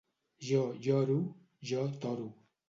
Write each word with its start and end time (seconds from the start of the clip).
Jo 0.47 0.61
lloro, 0.85 1.19
jo 1.73 1.85
toro. 2.01 2.27